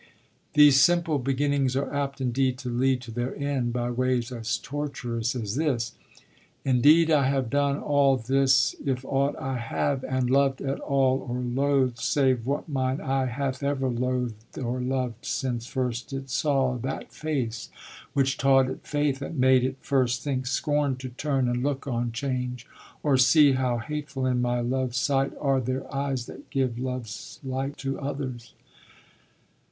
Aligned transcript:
These 0.55 0.81
simple 0.81 1.19
beginnings 1.19 1.75
are 1.75 1.93
apt 1.93 2.21
indeed 2.21 2.57
to 2.57 2.69
lead 2.71 3.01
to 3.03 3.11
their 3.11 3.35
end 3.35 3.71
by 3.71 3.91
ways 3.91 4.31
as 4.31 4.57
tortuous 4.57 5.35
as 5.35 5.53
this: 5.55 5.93
Indeed 6.65 7.11
I 7.11 7.27
have 7.27 7.51
done 7.51 7.77
all 7.77 8.17
this 8.17 8.75
if 8.83 9.05
aught 9.05 9.35
I 9.37 9.57
have, 9.57 10.03
And 10.03 10.27
loved 10.27 10.59
at 10.59 10.79
all 10.79 11.27
or 11.29 11.37
loathed, 11.41 11.99
save 11.99 12.47
what 12.47 12.67
mine 12.67 12.99
eye 12.99 13.27
Hath 13.27 13.61
ever 13.61 13.89
loathed 13.91 14.57
or 14.57 14.81
loved 14.81 15.23
since 15.23 15.67
first 15.67 16.13
it 16.13 16.31
saw 16.31 16.77
That 16.77 17.13
face 17.13 17.69
which 18.13 18.39
taught 18.39 18.71
it 18.71 18.79
faith 18.87 19.21
and 19.21 19.37
made 19.37 19.63
it 19.63 19.77
first 19.81 20.23
Think 20.23 20.47
scorn 20.47 20.95
to 20.95 21.09
turn 21.09 21.47
and 21.47 21.61
look 21.61 21.85
on 21.85 22.11
change, 22.11 22.65
or 23.03 23.17
see 23.19 23.51
How 23.51 23.77
hateful 23.77 24.25
in 24.25 24.41
my 24.41 24.61
love's 24.61 24.97
sight 24.97 25.33
are 25.39 25.61
their 25.61 25.85
eyes 25.93 26.25
That 26.25 26.49
give 26.49 26.79
love's 26.79 27.39
light 27.43 27.77
to 27.85 27.99
others. 27.99 28.55